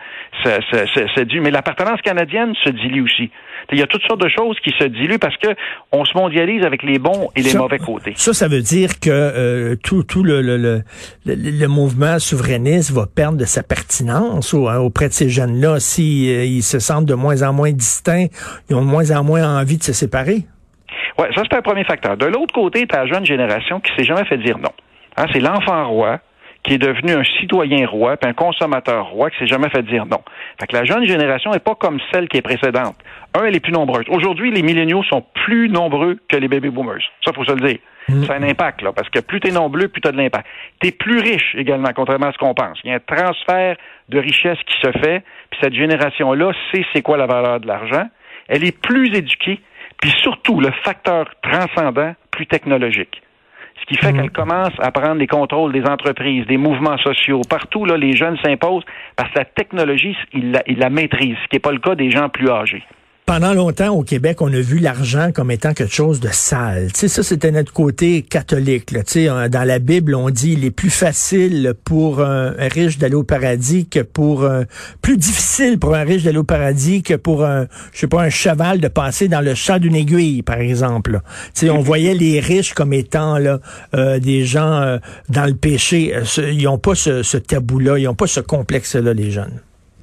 se, 0.45 0.51
se, 0.71 0.87
se, 0.95 1.07
se 1.15 1.21
dilue. 1.23 1.41
Mais 1.41 1.51
l'appartenance 1.51 2.03
canadienne 2.03 2.53
se 2.63 2.69
dilue 2.71 3.03
aussi. 3.03 3.31
Il 3.73 3.79
y 3.79 3.83
a 3.83 3.87
toutes 3.87 4.03
sortes 4.03 4.21
de 4.23 4.29
choses 4.29 4.57
qui 4.61 4.73
se 4.79 4.85
diluent 4.85 5.19
parce 5.19 5.37
que 5.39 5.49
on 5.93 6.05
se 6.05 6.17
mondialise 6.17 6.65
avec 6.65 6.83
les 6.83 6.99
bons 6.99 7.29
et 7.37 7.43
les 7.43 7.51
Ça- 7.51 7.59
mauvais 7.59 7.79
côtés. 7.79 8.13
Ça, 8.17 8.33
ça 8.33 8.49
veut 8.49 8.63
dire 8.63 9.01
que 9.01 9.11
euh, 9.11 9.77
tout, 9.83 10.05
tout 10.05 10.23
le, 10.23 10.41
le, 10.43 10.57
le, 10.57 10.83
le- 11.27 11.69
mouvement 11.69 12.19
souverainiste 12.19 12.93
va 12.93 13.07
perdre 13.07 13.37
de 13.37 13.45
sa 13.45 13.63
pertinence 13.63 14.55
au- 14.55 14.69
hein, 14.69 14.79
auprès 14.79 15.09
de 15.09 15.13
ces 15.13 15.29
jeunes-là 15.41 15.81
si 15.81 16.31
euh, 16.31 16.61
se 16.61 16.79
sentent 16.79 17.07
de 17.07 17.15
moins 17.15 17.43
en 17.43 17.53
moins 17.53 17.73
distincts, 17.73 18.27
ils 18.69 18.77
ont 18.77 18.83
de 18.83 18.87
moins 18.87 19.11
en 19.11 19.25
moins 19.25 19.61
envie 19.61 19.79
de 19.79 19.83
se 19.83 19.93
séparer. 19.93 20.45
Oui, 21.19 21.27
ça 21.35 21.43
c'est 21.51 21.57
un 21.57 21.63
premier 21.63 21.85
facteur. 21.85 22.17
De 22.17 22.27
l'autre 22.27 22.55
côté, 22.55 22.87
tu 22.87 22.95
as 22.95 23.05
la 23.05 23.07
jeune 23.07 23.25
génération 23.25 23.81
qui 23.81 23.93
s'est 23.97 24.05
jamais 24.05 24.25
fait 24.25 24.39
dire 24.39 24.59
non. 24.59 24.73
Hein, 25.17 25.27
c'est 25.33 25.41
l'enfant 25.41 25.89
roi 25.89 26.21
qui 26.63 26.75
est 26.75 26.79
devenu 26.79 27.13
un 27.13 27.25
citoyen 27.41 27.87
roi, 27.87 28.17
puis 28.17 28.29
un 28.29 28.35
consommateur 28.35 29.07
roi 29.07 29.31
qui 29.31 29.39
s'est 29.39 29.47
jamais 29.47 29.69
fait 29.71 29.83
dire 29.83 30.07
non. 30.07 30.21
Fait 30.61 30.67
que 30.67 30.77
la 30.77 30.85
jeune 30.85 31.07
génération 31.07 31.51
n'est 31.53 31.61
pas 31.61 31.75
comme 31.75 31.99
celle 32.13 32.29
qui 32.29 32.37
est 32.37 32.43
précédente. 32.43 32.97
Un, 33.35 33.45
elle 33.45 33.57
est 33.57 33.61
plus 33.61 33.73
nombreuse. 33.73 34.05
Aujourd'hui, 34.09 34.51
les 34.51 34.63
milléniaux 34.63 35.03
sont 35.05 35.25
plus 35.45 35.69
nombreux 35.69 36.19
que 36.29 36.37
les 36.37 36.49
baby 36.49 36.69
boomers. 36.69 37.01
Ça, 37.25 37.33
faut 37.33 37.45
se 37.45 37.53
le 37.53 37.61
dire. 37.61 37.79
C'est 38.09 38.33
un 38.33 38.43
impact, 38.43 38.83
là, 38.83 38.93
parce 38.93 39.09
que 39.11 39.21
plus 39.21 39.41
t'es 39.41 39.51
nombreux, 39.51 39.89
plus 39.89 40.01
t'as 40.01 40.13
de 40.13 40.17
l'impact. 40.17 40.47
T'es 40.81 40.93
plus 40.93 41.19
riche 41.19 41.55
également, 41.57 41.91
contrairement 41.95 42.29
à 42.29 42.33
ce 42.33 42.39
qu'on 42.39 42.55
pense. 42.55 42.79
Il 42.85 42.91
y 42.91 42.93
a 42.93 42.97
un 42.97 43.01
transfert 43.01 43.77
de 44.09 44.19
richesse 44.19 44.59
qui 44.67 44.75
se 44.81 44.91
fait, 44.99 45.23
puis 45.51 45.61
cette 45.63 45.75
génération-là 45.75 46.53
sait 46.73 46.85
c'est 46.93 47.03
quoi 47.03 47.17
la 47.17 47.27
valeur 47.27 47.61
de 47.61 47.67
l'argent. 47.67 48.09
Elle 48.49 48.65
est 48.65 48.79
plus 48.79 49.15
éduquée, 49.15 49.61
puis 50.01 50.11
surtout, 50.23 50.61
le 50.61 50.71
facteur 50.85 51.27
transcendant, 51.43 52.15
plus 52.31 52.47
technologique. 52.47 53.23
Ce 53.81 53.87
qui 53.87 53.95
fait 53.95 54.13
qu'elle 54.13 54.31
commence 54.31 54.73
à 54.81 54.91
prendre 54.91 55.17
les 55.17 55.27
contrôles 55.27 55.73
des 55.73 55.85
entreprises, 55.85 56.47
des 56.47 56.57
mouvements 56.57 56.99
sociaux. 56.99 57.43
Partout, 57.49 57.85
là, 57.85 57.97
les 57.97 58.17
jeunes 58.17 58.37
s'imposent 58.45 58.85
parce 59.17 59.31
que 59.31 59.39
la 59.39 59.45
technologie, 59.45 60.17
ils 60.33 60.53
la, 60.53 60.63
ils 60.67 60.79
la 60.79 60.91
maîtrisent, 60.91 61.37
ce 61.43 61.49
qui 61.49 61.57
n'est 61.57 61.61
pas 61.61 61.73
le 61.73 61.79
cas 61.79 61.95
des 61.95 62.11
gens 62.11 62.29
plus 62.29 62.51
âgés. 62.51 62.83
Pendant 63.29 63.53
longtemps, 63.53 63.95
au 63.95 64.05
Québec, 64.05 64.41
on 64.41 64.51
a 64.55 64.59
vu 64.59 64.79
l'argent 64.79 65.33
comme 65.35 65.51
étant 65.51 65.75
quelque 65.75 65.93
chose 65.93 66.19
de 66.19 66.31
sale. 66.33 66.91
Tu 66.95 67.01
sais, 67.01 67.09
ça, 67.09 67.23
c'était 67.23 67.51
notre 67.51 67.75
côté 67.75 68.23
catholique. 68.23 68.91
Là. 68.91 69.03
Tu 69.03 69.13
sais, 69.13 69.29
euh, 69.29 69.51
dans 69.51 69.65
la 69.65 69.81
Bible, 69.81 70.15
on 70.15 70.31
dit 70.31 70.55
il 70.55 70.65
est 70.65 70.71
plus 70.71 70.89
facile 70.89 71.75
pour 71.85 72.23
un 72.23 72.55
riche 72.59 72.97
d'aller 72.97 73.17
au 73.17 73.25
paradis 73.25 73.87
que 73.87 74.01
pour 74.01 74.47
un... 74.47 74.65
plus 75.03 75.19
difficile 75.19 75.79
pour 75.79 75.95
un 75.95 76.05
riche 76.05 76.23
d'aller 76.23 76.39
au 76.39 76.45
paradis 76.45 77.03
que 77.03 77.13
pour 77.13 77.45
un, 77.45 77.67
je 77.93 77.99
sais 77.99 78.07
pas, 78.07 78.23
un 78.23 78.31
cheval 78.31 78.81
de 78.81 78.89
passer 78.89 79.29
dans 79.29 79.43
le 79.43 79.55
chat 79.55 79.79
d'une 79.79 79.95
aiguille, 79.95 80.41
par 80.41 80.57
exemple. 80.57 81.21
Tu 81.53 81.67
sais, 81.67 81.71
on 81.71 81.81
voyait 81.81 82.15
les 82.15 82.41
riches 82.41 82.73
comme 82.73 82.95
étant 82.95 83.37
là 83.37 83.61
euh, 83.95 84.19
des 84.19 84.47
gens 84.47 84.81
euh, 84.81 84.97
dans 85.29 85.45
le 85.45 85.55
péché. 85.55 86.15
Euh, 86.17 86.51
Ils 86.51 86.67
ont 86.67 86.79
pas 86.79 86.95
ce, 86.95 87.23
ce 87.23 87.37
tabou-là, 87.37 87.99
ils 87.99 88.09
ont 88.09 88.15
pas 88.15 88.27
ce 88.27 88.41
complexe-là, 88.41 89.13
les 89.13 89.31
jeunes. 89.31 89.61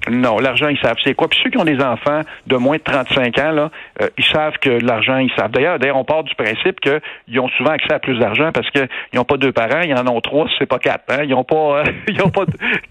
Non, 0.09 0.37
l'argent, 0.39 0.67
ils 0.67 0.77
savent 0.79 0.97
c'est 1.03 1.13
quoi. 1.13 1.27
Puis 1.27 1.39
ceux 1.43 1.49
qui 1.49 1.57
ont 1.57 1.65
des 1.65 1.81
enfants 1.81 2.21
de 2.47 2.55
moins 2.57 2.77
de 2.77 2.81
35 2.83 3.37
ans, 3.39 3.51
là, 3.51 3.69
euh, 4.01 4.07
ils 4.17 4.25
savent 4.25 4.57
que 4.59 4.69
l'argent, 4.69 5.17
ils 5.17 5.31
savent. 5.35 5.51
D'ailleurs, 5.51 5.79
d'ailleurs, 5.79 5.97
on 5.97 6.03
part 6.03 6.23
du 6.23 6.33
principe 6.35 6.79
qu'ils 6.79 7.39
ont 7.39 7.49
souvent 7.49 7.71
accès 7.71 7.93
à 7.93 7.99
plus 7.99 8.17
d'argent 8.19 8.51
parce 8.53 8.69
qu'ils 8.69 8.87
n'ont 9.13 9.23
pas 9.23 9.37
deux 9.37 9.51
parents, 9.51 9.81
ils 9.81 9.95
en 9.95 10.07
ont 10.07 10.21
trois, 10.21 10.47
c'est 10.59 10.65
pas 10.65 10.79
quatre. 10.79 11.03
Hein? 11.09 11.23
Ils 11.23 11.31
n'ont 11.31 11.43
pas, 11.43 11.79
euh, 11.79 11.83
ils 12.07 12.17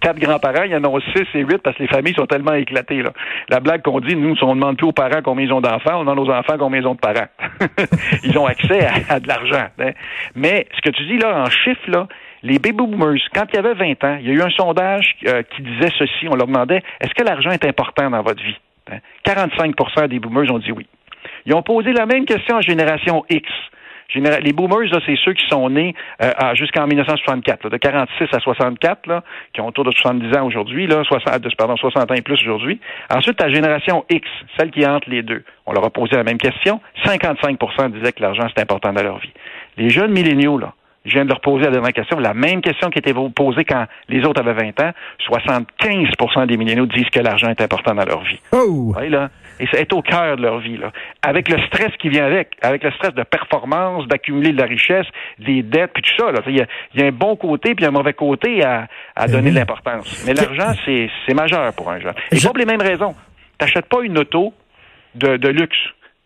quatre 0.00 0.18
grands-parents, 0.18 0.64
ils 0.64 0.74
en 0.76 0.84
ont 0.84 1.00
six 1.14 1.24
et 1.34 1.40
huit 1.40 1.58
parce 1.58 1.76
que 1.76 1.82
les 1.82 1.88
familles 1.88 2.14
sont 2.14 2.26
tellement 2.26 2.54
éclatées. 2.54 3.02
Là. 3.02 3.10
La 3.48 3.60
blague 3.60 3.82
qu'on 3.82 4.00
dit, 4.00 4.16
nous, 4.16 4.34
on 4.42 4.54
ne 4.54 4.60
demande 4.60 4.76
plus 4.76 4.86
aux 4.88 4.92
parents 4.92 5.22
combien 5.22 5.44
ils 5.46 5.52
ont 5.52 5.60
d'enfants, 5.60 5.96
on 5.96 6.00
demande 6.00 6.18
aux 6.20 6.30
enfants 6.30 6.56
combien 6.58 6.80
ils 6.80 6.86
ont 6.86 6.94
de 6.94 7.00
parents. 7.00 7.28
ils 8.24 8.36
ont 8.38 8.46
accès 8.46 8.84
à, 8.86 9.14
à 9.14 9.20
de 9.20 9.28
l'argent. 9.28 9.66
hein. 9.78 9.90
Mais 10.34 10.66
ce 10.76 10.80
que 10.80 10.90
tu 10.94 11.04
dis 11.06 11.18
là 11.18 11.42
en 11.44 11.50
chiffres, 11.50 11.88
là, 11.88 12.06
les 12.44 12.58
baby 12.58 12.72
boomers, 12.76 13.18
quand 13.34 13.46
il 13.52 13.56
y 13.56 13.58
avait 13.58 13.74
20 13.74 14.04
ans, 14.04 14.18
il 14.20 14.28
y 14.28 14.30
a 14.30 14.34
eu 14.34 14.42
un 14.42 14.50
sondage 14.50 15.16
euh, 15.26 15.42
qui 15.42 15.62
disait 15.62 15.90
ceci. 15.98 16.28
On 16.30 16.36
leur 16.36 16.46
demandait 16.46 16.82
est-ce 17.00 17.12
que 17.14 17.24
l'argent 17.24 17.50
est 17.50 17.64
important 17.64 18.10
dans 18.10 18.22
votre 18.22 18.42
vie? 18.42 18.56
Hein? 18.92 18.98
45% 19.26 20.08
des 20.08 20.18
boomers 20.20 20.50
ont 20.52 20.58
dit 20.58 20.70
oui. 20.70 20.86
Ils 21.46 21.54
ont 21.54 21.62
posé 21.62 21.92
la 21.92 22.06
même 22.06 22.26
question 22.26 22.56
à 22.58 22.60
Génération 22.60 23.24
X. 23.30 23.50
Les 24.14 24.52
boomers, 24.52 24.90
c'est 25.06 25.16
ceux 25.24 25.32
qui 25.32 25.44
sont 25.48 25.68
nés 25.70 25.94
euh, 26.22 26.30
jusqu'en 26.54 26.86
1964, 26.86 27.64
là, 27.64 27.70
de 27.70 27.76
46 27.78 28.26
à 28.32 28.38
64, 28.38 29.06
là, 29.06 29.24
qui 29.52 29.60
ont 29.62 29.66
autour 29.66 29.84
de 29.84 29.90
70 29.90 30.36
ans 30.36 30.46
aujourd'hui, 30.46 30.86
là, 30.86 31.02
60, 31.02 31.40
de- 31.40 31.48
pardon, 31.56 31.76
60 31.76 32.10
ans 32.10 32.14
et 32.14 32.20
plus 32.22 32.40
aujourd'hui. 32.42 32.78
Ensuite, 33.10 33.40
la 33.40 33.48
génération 33.48 34.04
X, 34.10 34.28
celle 34.56 34.70
qui 34.70 34.82
est 34.82 34.86
entre 34.86 35.08
les 35.10 35.22
deux. 35.22 35.42
On 35.66 35.72
leur 35.72 35.84
a 35.84 35.90
posé 35.90 36.14
la 36.14 36.22
même 36.22 36.38
question. 36.38 36.80
55% 37.04 37.90
disaient 37.92 38.12
que 38.12 38.22
l'argent, 38.22 38.46
c'est 38.54 38.62
important 38.62 38.92
dans 38.92 39.02
leur 39.02 39.18
vie. 39.18 39.32
Les 39.78 39.88
jeunes 39.88 40.12
milléniaux, 40.12 40.58
là, 40.58 40.74
je 41.04 41.12
viens 41.12 41.24
de 41.24 41.28
leur 41.28 41.40
poser 41.40 41.64
la 41.66 41.70
dernière 41.70 41.92
question, 41.92 42.18
la 42.18 42.34
même 42.34 42.60
question 42.62 42.88
qui 42.90 42.98
était 42.98 43.12
posée 43.34 43.64
quand 43.64 43.84
les 44.08 44.24
autres 44.24 44.40
avaient 44.40 44.54
20 44.54 44.80
ans, 44.80 44.92
75% 45.28 46.46
des 46.46 46.56
milléniaux 46.56 46.86
disent 46.86 47.10
que 47.10 47.20
l'argent 47.20 47.48
est 47.50 47.60
important 47.60 47.94
dans 47.94 48.04
leur 48.04 48.22
vie. 48.24 48.40
Oh! 48.52 48.94
Oui, 48.98 49.08
là? 49.08 49.28
Et 49.60 49.66
c'est 49.72 49.92
au 49.92 50.02
cœur 50.02 50.36
de 50.36 50.42
leur 50.42 50.58
vie, 50.58 50.76
là. 50.76 50.90
Avec 51.22 51.48
le 51.48 51.58
stress 51.66 51.90
qui 51.98 52.08
vient 52.08 52.24
avec, 52.24 52.56
avec 52.62 52.82
le 52.82 52.90
stress 52.92 53.14
de 53.14 53.22
performance, 53.22 54.06
d'accumuler 54.08 54.52
de 54.52 54.58
la 54.58 54.66
richesse, 54.66 55.06
des 55.38 55.62
dettes, 55.62 55.92
puis 55.94 56.02
tout 56.02 56.14
ça, 56.24 56.32
là. 56.32 56.40
Il 56.46 56.56
y, 56.56 56.60
a, 56.60 56.66
il 56.94 57.00
y 57.00 57.04
a 57.04 57.06
un 57.06 57.12
bon 57.12 57.36
côté 57.36 57.74
puis 57.74 57.84
un 57.84 57.90
mauvais 57.90 58.14
côté 58.14 58.64
à, 58.64 58.88
à 59.14 59.28
donner 59.28 59.50
de 59.50 59.56
l'importance. 59.56 60.24
Mais 60.26 60.34
l'argent, 60.34 60.72
c'est, 60.84 61.08
c'est 61.26 61.34
majeur 61.34 61.72
pour 61.74 61.90
un 61.90 62.00
jeune. 62.00 62.14
Et 62.32 62.36
Je- 62.36 62.42
pas 62.42 62.48
pour 62.50 62.58
les 62.58 62.64
mêmes 62.66 62.82
raisons. 62.82 63.14
T'achètes 63.58 63.86
pas 63.86 63.98
une 64.02 64.18
auto 64.18 64.52
de, 65.14 65.36
de 65.36 65.48
luxe 65.48 65.76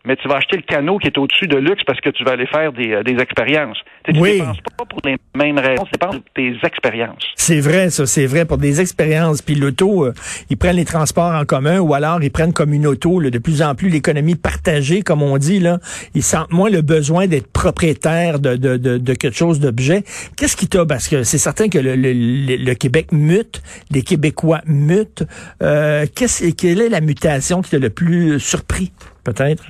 mais 0.05 0.15
tu 0.15 0.27
vas 0.27 0.35
acheter 0.37 0.55
le 0.55 0.63
canot 0.63 0.97
qui 0.97 1.07
est 1.07 1.17
au-dessus 1.17 1.47
de 1.47 1.57
luxe 1.57 1.83
parce 1.85 1.99
que 1.99 2.09
tu 2.09 2.23
vas 2.23 2.31
aller 2.31 2.47
faire 2.47 2.71
des, 2.71 2.93
euh, 2.93 3.03
des 3.03 3.21
expériences. 3.21 3.77
Tu 4.05 4.13
ne 4.13 4.23
dépenses 4.23 4.57
pas 4.77 4.85
pour 4.85 4.99
les 5.03 5.17
mêmes 5.35 5.59
raisons, 5.59 5.83
tu 5.83 5.91
dépenses 5.91 6.15
pour 6.15 6.33
tes 6.35 6.55
expériences. 6.63 7.25
C'est 7.35 7.59
vrai, 7.59 7.89
ça, 7.89 8.05
c'est 8.05 8.25
vrai, 8.25 8.45
pour 8.45 8.57
des 8.57 8.79
expériences. 8.79 9.41
Puis 9.41 9.55
l'auto, 9.55 10.05
euh, 10.05 10.13
ils 10.49 10.57
prennent 10.57 10.77
les 10.77 10.85
transports 10.85 11.33
en 11.33 11.43
commun 11.43 11.79
ou 11.79 11.93
alors 11.93 12.23
ils 12.23 12.31
prennent 12.31 12.53
comme 12.53 12.73
une 12.73 12.87
auto, 12.87 13.21
de 13.21 13.37
plus 13.39 13.61
en 13.61 13.75
plus 13.75 13.89
l'économie 13.89 14.35
partagée, 14.35 15.01
comme 15.01 15.21
on 15.21 15.37
dit, 15.37 15.59
là. 15.59 15.79
Ils 16.15 16.23
sentent 16.23 16.51
moins 16.51 16.69
le 16.69 16.81
besoin 16.81 17.27
d'être 17.27 17.51
propriétaire 17.51 18.39
de, 18.39 18.55
de, 18.55 18.77
de, 18.77 18.97
de, 18.97 19.13
quelque 19.13 19.35
chose 19.35 19.59
d'objet. 19.59 20.03
Qu'est-ce 20.37 20.55
qui 20.55 20.67
t'a, 20.67 20.85
parce 20.85 21.09
que 21.09 21.23
c'est 21.23 21.37
certain 21.37 21.67
que 21.67 21.77
le, 21.77 21.95
le, 21.95 22.13
le, 22.13 22.73
Québec 22.73 23.11
mute, 23.11 23.61
les 23.91 24.01
Québécois 24.01 24.61
mutent. 24.65 25.23
Euh, 25.61 26.05
qu'est-ce, 26.15 26.51
quelle 26.51 26.81
est 26.81 26.89
la 26.89 27.01
mutation 27.01 27.61
qui 27.61 27.71
t'a 27.71 27.79
le 27.79 27.89
plus 27.89 28.39
surpris? 28.39 28.91
Peut-être. 29.23 29.63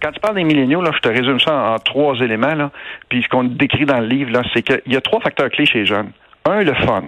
quand, 0.00 0.12
tu 0.12 0.20
parles 0.20 0.36
des 0.36 0.44
milléniaux, 0.44 0.82
là, 0.82 0.90
je 0.94 1.00
te 1.00 1.08
résume 1.08 1.40
ça 1.40 1.54
en, 1.54 1.78
trois 1.78 2.16
éléments. 2.16 2.54
Là. 2.54 2.70
Puis 3.08 3.22
ce 3.22 3.28
qu'on 3.28 3.44
décrit 3.44 3.84
dans 3.84 4.00
le 4.00 4.06
livre, 4.06 4.30
là, 4.32 4.42
c'est 4.54 4.62
qu'il 4.62 4.92
y 4.92 4.96
a 4.96 5.00
trois 5.00 5.20
facteurs 5.20 5.50
clés 5.50 5.66
chez 5.66 5.80
les 5.80 5.86
jeunes. 5.86 6.10
Un, 6.44 6.62
le 6.62 6.74
fun. 6.74 7.04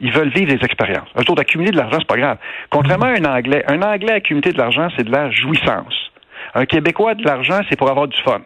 Ils 0.00 0.12
veulent 0.12 0.30
vivre 0.30 0.52
des 0.52 0.64
expériences. 0.64 1.08
Eux 1.16 1.30
autres, 1.30 1.42
accumuler 1.42 1.70
de 1.70 1.76
l'argent, 1.76 1.98
c'est 2.00 2.08
pas 2.08 2.16
grave. 2.16 2.38
Contrairement 2.70 3.06
à 3.06 3.18
un 3.18 3.24
Anglais, 3.24 3.64
un 3.68 3.80
Anglais 3.82 4.14
accumuler 4.14 4.52
de 4.52 4.58
l'argent, 4.58 4.88
c'est 4.96 5.04
de 5.04 5.12
la 5.12 5.30
jouissance. 5.30 5.94
Un 6.54 6.66
Québécois, 6.66 7.14
de 7.14 7.24
l'argent, 7.24 7.60
c'est 7.68 7.76
pour 7.76 7.88
avoir 7.88 8.08
du 8.08 8.20
fun. 8.22 8.40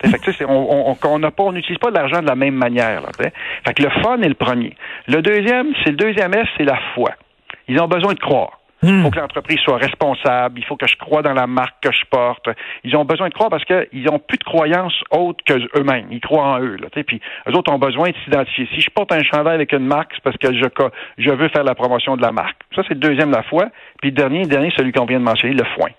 Fait 0.00 0.18
que, 0.18 0.44
on 0.44 0.96
on 1.02 1.52
n'utilise 1.52 1.78
pas 1.78 1.90
de 1.90 1.96
l'argent 1.96 2.22
de 2.22 2.26
la 2.26 2.36
même 2.36 2.54
manière. 2.54 3.02
Là, 3.02 3.08
fait 3.18 3.74
que 3.74 3.82
le 3.82 3.90
fun 4.02 4.20
est 4.22 4.28
le 4.28 4.34
premier. 4.34 4.76
Le 5.08 5.20
deuxième, 5.22 5.68
c'est 5.82 5.90
le 5.90 5.96
deuxième 5.96 6.32
S, 6.34 6.46
c'est 6.56 6.64
la 6.64 6.78
foi. 6.94 7.10
Ils 7.66 7.80
ont 7.80 7.88
besoin 7.88 8.14
de 8.14 8.20
croire. 8.20 8.57
Il 8.82 8.92
hmm. 8.92 9.02
faut 9.02 9.10
que 9.10 9.18
l'entreprise 9.18 9.58
soit 9.60 9.78
responsable. 9.78 10.60
Il 10.60 10.64
faut 10.64 10.76
que 10.76 10.86
je 10.86 10.96
croie 10.96 11.22
dans 11.22 11.32
la 11.32 11.46
marque 11.46 11.82
que 11.82 11.92
je 11.92 12.04
porte. 12.10 12.48
Ils 12.84 12.96
ont 12.96 13.04
besoin 13.04 13.28
de 13.28 13.34
croire 13.34 13.50
parce 13.50 13.64
qu'ils 13.64 14.04
n'ont 14.04 14.20
plus 14.20 14.38
de 14.38 14.44
croyances 14.44 14.94
autres 15.10 15.42
que 15.44 15.54
eux-mêmes. 15.78 16.06
Ils 16.10 16.20
croient 16.20 16.44
en 16.44 16.60
eux. 16.60 16.76
Là, 16.76 16.88
puis 16.90 17.20
eux 17.48 17.56
autres 17.56 17.72
ont 17.72 17.78
besoin 17.78 18.10
de 18.10 18.14
s'identifier. 18.24 18.68
Si 18.74 18.80
je 18.80 18.90
porte 18.90 19.12
un 19.12 19.22
chandail 19.22 19.54
avec 19.54 19.72
une 19.72 19.86
marque, 19.86 20.12
c'est 20.14 20.22
parce 20.22 20.36
que 20.36 20.52
je, 20.52 21.30
veux 21.30 21.48
faire 21.48 21.64
la 21.64 21.74
promotion 21.74 22.16
de 22.16 22.22
la 22.22 22.30
marque. 22.30 22.62
Ça, 22.74 22.82
c'est 22.86 22.94
le 22.94 23.00
deuxième 23.00 23.30
la 23.30 23.42
foi. 23.42 23.66
Puis 24.00 24.10
le 24.10 24.16
dernier, 24.16 24.42
dernier, 24.44 24.72
celui 24.76 24.92
qu'on 24.92 25.06
vient 25.06 25.18
de 25.18 25.24
mentionner, 25.24 25.54
le 25.54 25.64
foin. 25.76 25.90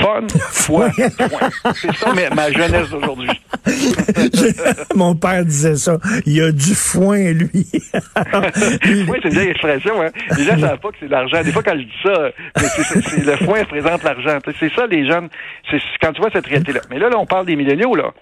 Fun, 0.00 0.26
foi, 0.50 0.90
foin. 0.90 1.72
C'est 1.74 1.94
ça 1.94 2.12
ma 2.34 2.50
jeunesse 2.50 2.90
d'aujourd'hui. 2.90 3.30
Mon 4.94 5.14
père 5.14 5.44
disait 5.44 5.76
ça. 5.76 5.98
Il 6.26 6.36
y 6.36 6.40
a 6.40 6.50
du 6.50 6.74
foin, 6.74 7.32
lui. 7.32 7.50
oui, 7.54 9.18
c'est 9.22 9.28
une 9.28 9.34
vieille 9.34 9.50
expression. 9.50 10.02
Hein? 10.02 10.10
Les 10.36 10.44
gens 10.44 10.56
ne 10.56 10.60
savent 10.62 10.78
pas 10.78 10.90
que 10.90 10.96
c'est 11.00 11.06
de 11.06 11.12
l'argent. 11.12 11.42
Des 11.42 11.52
fois, 11.52 11.62
quand 11.62 11.76
je 11.76 11.84
dis 11.84 12.02
ça, 12.02 12.30
c'est, 12.56 13.24
le 13.24 13.36
foin 13.36 13.60
représente 13.60 14.02
l'argent. 14.02 14.38
C'est 14.58 14.72
ça, 14.72 14.86
les 14.86 15.06
jeunes. 15.06 15.28
C'est 15.70 15.80
quand 16.00 16.12
tu 16.12 16.20
vois 16.20 16.30
cette 16.32 16.46
réalité-là. 16.46 16.80
Mais 16.90 16.98
là, 16.98 17.08
là, 17.08 17.18
on 17.18 17.26
parle 17.26 17.46
des 17.46 17.56
milléniaux, 17.56 17.94
là. 17.94 18.12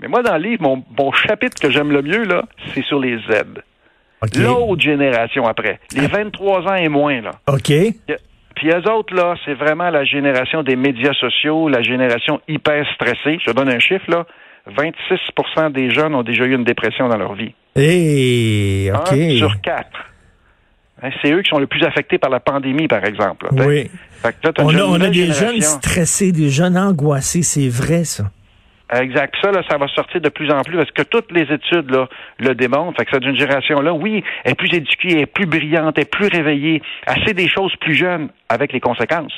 Mais 0.00 0.08
moi, 0.08 0.22
dans 0.22 0.36
le 0.36 0.42
livre, 0.42 0.62
mon, 0.62 0.84
mon 0.98 1.12
chapitre 1.12 1.60
que 1.60 1.70
j'aime 1.70 1.92
le 1.92 2.02
mieux, 2.02 2.24
là, 2.24 2.44
c'est 2.74 2.82
sur 2.82 2.98
les 2.98 3.18
Z. 3.18 3.62
L'autre 4.36 4.80
génération 4.80 5.46
après. 5.46 5.80
Les 5.94 6.06
23 6.06 6.68
ans 6.68 6.74
et 6.74 6.88
moins, 6.88 7.20
là. 7.20 7.32
OK. 7.48 7.72
Puis 8.54 8.68
eux 8.68 8.90
autres, 8.90 9.14
là, 9.14 9.34
c'est 9.44 9.54
vraiment 9.54 9.90
la 9.90 10.04
génération 10.04 10.62
des 10.62 10.76
médias 10.76 11.14
sociaux, 11.14 11.68
la 11.68 11.82
génération 11.82 12.40
hyper 12.48 12.86
stressée. 12.94 13.38
Je 13.40 13.50
te 13.50 13.56
donne 13.56 13.68
un 13.68 13.78
chiffre, 13.78 14.10
là. 14.10 14.26
26% 14.70 15.72
des 15.72 15.90
jeunes 15.90 16.14
ont 16.14 16.22
déjà 16.22 16.44
eu 16.44 16.54
une 16.54 16.64
dépression 16.64 17.08
dans 17.08 17.16
leur 17.16 17.34
vie. 17.34 17.52
Eh, 17.74 18.90
OK. 18.94 19.12
Un 19.12 19.36
sur 19.36 19.60
quatre. 19.60 20.12
Hein, 21.02 21.10
c'est 21.20 21.32
eux 21.32 21.42
qui 21.42 21.48
sont 21.48 21.58
le 21.58 21.66
plus 21.66 21.82
affectés 21.84 22.18
par 22.18 22.30
la 22.30 22.38
pandémie, 22.38 22.86
par 22.86 23.04
exemple. 23.04 23.48
oui. 23.52 23.90
on, 24.58 25.00
a, 25.00 25.08
des 25.08 25.32
jeunes 25.32 25.60
stressés, 25.60 26.30
des 26.30 26.48
jeunes 26.48 26.78
angoissés, 26.78 27.42
c'est 27.42 27.68
vrai, 27.68 28.04
ça. 28.04 28.30
Exact. 28.94 29.34
Ça, 29.42 29.50
là, 29.50 29.62
ça 29.68 29.78
va 29.78 29.88
sortir 29.88 30.20
de 30.20 30.28
plus 30.28 30.50
en 30.50 30.60
plus 30.62 30.76
parce 30.76 30.90
que 30.90 31.02
toutes 31.02 31.32
les 31.32 31.42
études 31.42 31.90
là, 31.90 32.08
le 32.38 32.54
démontrent. 32.54 32.98
Fait 32.98 33.06
que 33.06 33.10
cette 33.12 33.24
génération-là, 33.24 33.92
oui, 33.92 34.22
est 34.44 34.54
plus 34.54 34.72
éduquée, 34.74 35.20
est 35.20 35.26
plus 35.26 35.46
brillante, 35.46 35.98
est 35.98 36.10
plus 36.10 36.28
réveillée, 36.28 36.82
assez 37.06 37.32
des 37.32 37.48
choses 37.48 37.74
plus 37.76 37.94
jeunes 37.94 38.28
avec 38.48 38.72
les 38.72 38.80
conséquences 38.80 39.32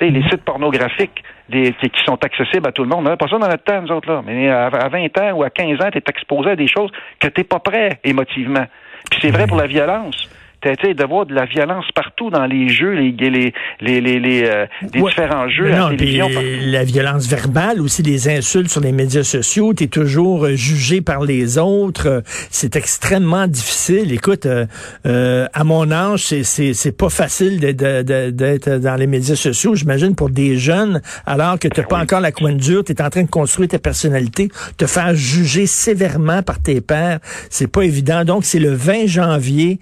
les 0.00 0.10
mm-hmm. 0.10 0.30
sites 0.30 0.44
pornographiques 0.44 1.22
qui, 1.50 2.04
sont 2.04 2.22
accessibles 2.24 2.68
à 2.68 2.72
tout 2.72 2.82
le 2.82 2.88
monde. 2.88 3.06
On 3.06 3.10
n'a 3.10 3.16
pas 3.16 3.28
ça 3.28 3.38
dans 3.38 3.48
notre 3.48 3.64
temps, 3.64 3.82
nous 3.82 3.92
autres, 3.92 4.10
là. 4.10 4.22
Mais 4.24 4.50
à, 4.50 4.68
20 4.68 5.18
ans 5.18 5.32
ou 5.36 5.42
à 5.42 5.50
15 5.50 5.80
ans, 5.80 5.90
tu 5.90 5.98
es 5.98 6.02
exposé 6.08 6.50
à 6.50 6.56
des 6.56 6.68
choses 6.68 6.90
que 7.20 7.28
tu 7.28 7.40
n'es 7.40 7.44
pas 7.44 7.58
prêt 7.58 8.00
émotivement. 8.04 8.66
Puis 9.10 9.20
c'est 9.22 9.30
vrai 9.30 9.46
pour 9.46 9.56
la 9.56 9.66
violence 9.66 10.28
de 10.64 11.04
voir 11.06 11.26
de 11.26 11.34
la 11.34 11.44
violence 11.44 11.84
partout 11.94 12.30
dans 12.30 12.46
les 12.46 12.68
jeux, 12.68 12.92
les, 12.92 13.12
les, 13.12 13.52
les, 13.80 14.00
les, 14.00 14.44
euh, 14.44 14.66
différents 14.82 15.48
jeux 15.48 15.72
à 15.72 15.90
la 15.92 16.84
violence 16.84 17.28
verbale, 17.28 17.80
aussi 17.80 18.02
les 18.02 18.28
insultes 18.28 18.70
sur 18.70 18.80
les 18.80 18.92
médias 18.92 19.22
sociaux, 19.22 19.74
tu 19.74 19.84
es 19.84 19.86
toujours 19.88 20.46
euh, 20.46 20.54
jugé 20.54 21.00
par 21.00 21.22
les 21.22 21.58
autres. 21.58 22.22
C'est 22.50 22.76
extrêmement 22.76 23.46
difficile. 23.46 24.12
Écoute, 24.12 24.46
euh, 24.46 25.46
à 25.52 25.64
mon 25.64 25.90
âge, 25.90 26.24
c'est 26.24 26.96
pas 26.96 27.10
facile 27.10 27.60
d'être 27.60 28.78
dans 28.78 28.96
les 28.96 29.06
médias 29.06 29.36
sociaux, 29.36 29.74
j'imagine, 29.74 30.14
pour 30.14 30.30
des 30.30 30.56
jeunes, 30.56 31.02
alors 31.26 31.58
que 31.58 31.68
tu 31.68 31.80
n'as 31.80 31.86
pas 31.86 31.98
encore 31.98 32.20
la 32.20 32.32
coin 32.32 32.52
dure, 32.52 32.84
tu 32.84 32.92
es 32.92 33.02
en 33.02 33.10
train 33.10 33.22
de 33.22 33.30
construire 33.30 33.68
ta 33.68 33.78
personnalité, 33.78 34.48
te 34.78 34.86
faire 34.86 35.14
juger 35.14 35.66
sévèrement 35.66 36.42
par 36.42 36.60
tes 36.60 36.80
pairs, 36.80 37.18
c'est 37.50 37.70
pas 37.70 37.82
évident. 37.82 38.24
Donc, 38.24 38.44
c'est 38.44 38.58
le 38.58 38.72
20 38.72 39.06
janvier. 39.06 39.78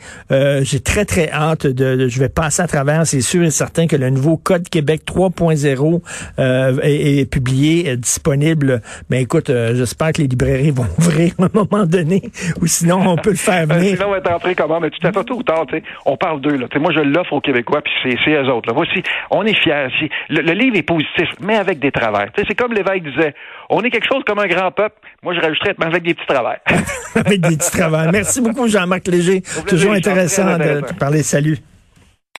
J'ai 0.72 0.80
très, 0.80 1.04
très 1.04 1.30
hâte 1.30 1.66
de, 1.66 2.08
Je 2.08 2.18
vais 2.18 2.30
passer 2.30 2.62
à 2.62 2.66
travers. 2.66 3.06
C'est 3.06 3.20
sûr 3.20 3.42
et 3.42 3.50
certain 3.50 3.86
que 3.86 3.94
le 3.94 4.08
nouveau 4.08 4.38
Code 4.38 4.70
Québec 4.70 5.02
3.0 5.04 6.00
euh, 6.38 6.78
est, 6.82 7.30
publié, 7.30 7.90
est 7.90 7.98
disponible. 7.98 8.80
Mais 9.10 9.20
écoute, 9.20 9.50
euh, 9.50 9.74
j'espère 9.74 10.12
que 10.12 10.22
les 10.22 10.28
librairies 10.28 10.70
vont 10.70 10.86
ouvrir 10.98 11.34
à 11.38 11.44
un 11.44 11.48
moment 11.52 11.84
donné, 11.84 12.22
ou 12.62 12.66
sinon 12.66 13.02
on 13.06 13.16
peut 13.16 13.32
le 13.32 13.36
faire 13.36 13.64
euh, 13.64 13.74
venir. 13.74 13.96
sinon, 13.96 14.08
on 14.08 14.10
va 14.12 14.16
être 14.16 14.32
entré 14.32 14.54
comment? 14.54 14.80
Mais 14.80 14.88
tu 14.88 14.98
t'attends 15.00 15.24
tout 15.24 15.40
ou 15.40 15.42
tard, 15.42 15.66
tu 15.68 15.76
sais. 15.76 15.82
On 16.06 16.16
parle 16.16 16.40
d'eux, 16.40 16.56
là. 16.56 16.68
moi, 16.80 16.90
je 16.94 17.00
l'offre 17.00 17.34
aux 17.34 17.42
Québécois, 17.42 17.82
puis 17.82 17.92
c'est, 18.02 18.16
c'est 18.24 18.30
eux 18.30 18.48
autres. 18.48 18.70
Là. 18.70 18.74
Voici, 18.74 19.02
on 19.30 19.44
est 19.44 19.52
fiers. 19.52 19.88
Le, 20.30 20.40
le, 20.40 20.52
livre 20.54 20.78
est 20.78 20.82
positif, 20.82 21.28
mais 21.42 21.56
avec 21.56 21.80
des 21.80 21.92
travers. 21.92 22.30
c'est 22.34 22.54
comme 22.54 22.72
l'évêque 22.72 23.02
disait, 23.04 23.34
on 23.72 23.82
est 23.82 23.90
quelque 23.90 24.06
chose 24.06 24.22
comme 24.26 24.38
un 24.38 24.46
grand 24.46 24.70
peuple. 24.70 24.96
Moi, 25.22 25.34
je 25.34 25.40
rajouterais, 25.40 25.74
mais 25.78 25.86
avec 25.86 26.02
des 26.02 26.14
petits 26.14 26.26
travers. 26.26 26.60
avec 27.14 27.40
des 27.40 27.56
petits 27.56 27.70
travers. 27.70 28.12
Merci 28.12 28.40
beaucoup, 28.40 28.68
Jean-Marc 28.68 29.08
Léger. 29.08 29.42
Toujours 29.66 29.92
intéressant 29.92 30.58
de 30.58 30.80
te 30.80 30.94
parler. 30.94 31.22
Salut. 31.22 31.58